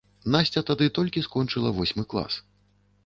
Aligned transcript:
Насця 0.35 0.63
тады 0.69 0.87
толькі 0.97 1.23
скончыла 1.27 1.69
восьмы 1.81 2.03
клас. 2.15 2.41